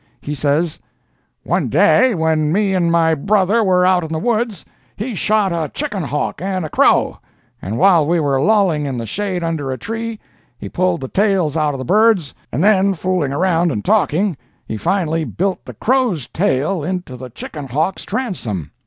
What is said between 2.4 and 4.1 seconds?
me and my brother were out